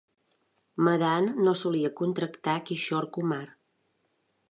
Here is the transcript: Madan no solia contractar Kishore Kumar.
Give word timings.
Madan 0.87 1.25
no 1.47 1.53
solia 1.61 1.93
contractar 2.01 2.59
Kishore 2.71 3.11
Kumar. 3.19 3.43